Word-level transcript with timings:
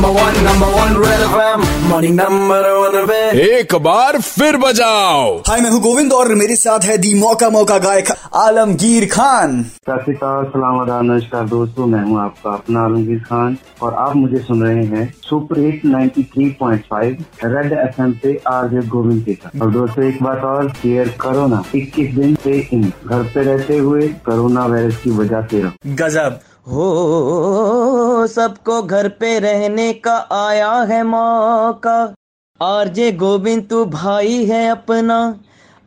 morning, 0.00 0.14
number 0.14 0.20
one, 0.20 0.44
number 0.44 0.68
one, 0.76 0.94
Red 1.00 1.20
FM. 1.26 1.60
Morning, 1.88 2.16
number 2.16 2.62
one, 2.78 2.94
एक 3.36 3.74
बार 3.82 4.18
फिर 4.20 4.56
बजाओ। 4.56 5.36
हाय 5.48 5.60
मैं 5.60 5.70
हूँ 5.70 5.80
गोविंद 5.80 6.12
और 6.12 6.34
मेरे 6.34 6.56
साथ 6.56 6.84
है 6.84 6.96
दी 6.98 7.12
मौका 7.14 7.48
मौका 7.50 7.78
गायक 7.78 8.10
आलमगीर 8.34 9.06
खान। 9.12 9.62
सत 9.62 10.00
श्रीकाल 10.04 10.44
सलाम 10.44 11.04
नमस्कार 11.06 11.46
दोस्तों 11.48 11.86
मैं 11.86 12.02
हूँ 12.04 12.20
आपका 12.20 12.50
अपना 12.50 12.80
आलमगीर 12.80 13.18
खान। 13.18 13.56
और 13.82 13.94
आप 13.94 14.16
मुझे 14.16 14.38
सुन 14.38 14.62
रहे 14.62 14.84
हैं 14.84 15.12
सुपर 15.22 15.60
हिट 15.60 15.84
93.5 15.84 17.16
रेड 17.44 17.72
एफएम 17.72 18.12
पे 18.22 18.40
आरजे 18.48 18.86
गोविंद 18.88 19.24
के 19.24 19.32
साथ। 19.32 19.62
और 19.62 19.70
दोस्तों 19.70 20.04
एक 20.04 20.22
बात 20.22 20.44
और 20.44 20.70
शेयर 20.72 21.14
करो 21.20 21.46
ना 21.46 21.62
21 21.74 22.14
दिन 22.14 22.34
से 22.44 22.58
इन 22.72 22.92
घर 23.06 23.22
पे 23.34 23.42
रहते 23.42 23.78
हुए 23.78 24.08
कोरोना 24.26 24.66
वायरस 24.66 24.96
की 25.04 25.10
वजह 25.10 25.42
से 25.50 25.62
रहो। 25.62 25.94
गजब। 26.04 26.38
हो 26.66 28.26
सबको 28.26 28.82
घर 28.82 29.08
पे 29.08 29.38
रहने 29.38 29.92
का 29.92 30.28
आया 30.32 30.72
है 30.72 31.02
मौका। 31.02 32.14
आरजे 32.62 33.12
गोविंद 33.12 33.66
तू 33.70 33.84
भाई 33.84 34.44
है 34.44 34.70
अपना। 34.70 35.38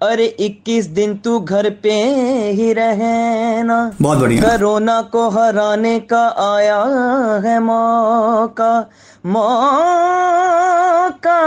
अरे 0.02 0.36
21 0.40 0.86
दिन 0.86 1.18
तू 1.18 1.40
घर 1.40 1.70
पे 1.70 1.92
ही 2.52 2.74
रहना। 2.74 3.92
बहुत 4.02 4.18
बढ़िया। 4.18 4.42
कोरोना 4.42 5.02
को 5.02 5.30
हराने 5.30 6.00
का 6.00 6.56
आया 6.56 6.84
है 7.46 7.60
मौका। 7.60 8.90
मौका 9.26 11.40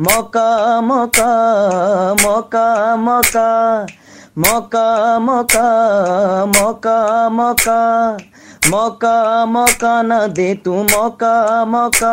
मौका 0.00 0.80
मौका 0.80 1.34
मौका 2.14 2.96
मौका। 2.96 3.86
मौका 4.38 5.18
मौका 5.18 5.62
मौका 6.46 7.28
मौका 7.28 7.78
मौका 8.70 9.14
मौका 9.46 10.02
ना 10.02 10.18
दे 10.26 10.54
तू 10.54 10.74
मौका 10.82 11.64
मौका। 11.64 12.12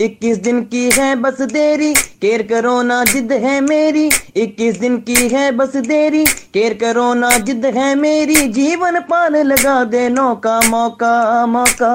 इक्कीस 0.00 0.38
दिन 0.38 0.60
की 0.64 0.90
है 0.90 1.14
बस 1.16 1.40
देरी 1.52 1.94
केयर 2.24 2.42
करो 2.42 2.82
ना 2.82 3.02
जिद 3.04 3.32
है 3.32 3.60
मेरी, 3.60 4.04
इक्कीस 4.36 4.78
दिन 4.80 4.96
की 4.98 5.14
है 5.28 5.50
बस 5.52 5.76
देरी। 5.78 6.24
केयर 6.54 6.74
करो 6.74 7.12
ना 7.14 7.30
जिद 7.38 7.64
है 7.66 7.94
मेरी, 7.94 8.36
जीवन 8.48 8.98
पार 9.00 9.36
लगा 9.44 9.74
दे 9.84 10.08
नौका, 10.08 10.60
मौका 10.60 11.12
मौका 11.46 11.90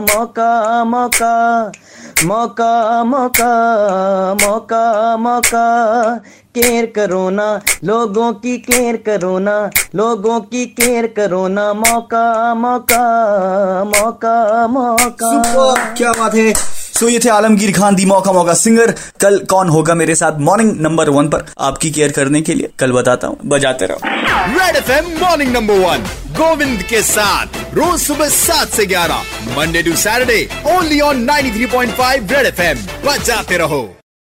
मौका 0.00 0.84
मौका 0.84 1.30
मौका 2.24 3.04
मौका 3.04 3.52
मौका 4.34 5.16
मौका। 5.16 5.64
केयर 6.54 6.86
करो 6.86 7.28
ना, 7.30 7.48
लोगों 7.84 8.32
की 8.34 8.56
केयर 8.58 8.96
करो 9.06 9.38
ना, 9.38 9.58
लोगों 9.94 10.40
की 10.40 10.64
केयर 10.76 11.06
करो 11.06 11.46
ना, 11.48 11.72
मौका 11.74 12.54
मौका 12.54 13.04
मौका 13.84 14.66
मौका। 14.66 15.94
क्या 15.94 16.12
बात 16.12 16.34
है? 16.34 16.52
सो 16.96 17.08
ये 17.08 17.18
थे 17.18 17.28
आलमगीर 17.28 17.72
खान 17.72 17.94
दी 17.94 18.04
मौका 18.06 18.32
मौका 18.32 18.52
सिंगर 18.54 18.90
कल 19.20 19.38
कौन 19.50 19.68
होगा 19.68 19.94
मेरे 19.94 20.14
साथ 20.14 20.38
मॉर्निंग 20.40 20.80
नंबर 20.80 21.08
वन 21.10 21.28
पर। 21.28 21.44
आपकी 21.58 21.90
केयर 21.90 22.12
करने 22.12 22.40
के 22.42 22.54
लिए 22.54 22.70
कल 22.78 22.92
बताता 22.92 23.26
हूँ। 23.26 23.38
बजाते 23.46 23.86
रहो। 23.86 24.00
Red 24.54 24.76
F 24.76 24.90
M 24.92 25.10
morning 25.20 25.52
number 25.52 25.78
one 25.80 26.06
Govind 26.38 26.82
के 26.82 27.02
साथ। 27.02 27.74
रोज 27.74 28.00
सुबह 28.00 28.28
सात 28.28 28.68
से 28.68 28.86
ग्यारह 28.86 29.22
Monday 29.56 29.82
to 29.82 29.92
Saturday 29.96 30.40
only 30.68 31.00
on 31.00 31.24
93.5 31.26 32.32
red 32.32 32.46
F 32.46 32.62
M 32.62 32.78
बजाते 33.06 33.56
रहो। 33.58 33.82